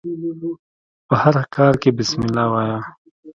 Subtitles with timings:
[1.07, 2.79] په هر کار کښي بسم الله وايه!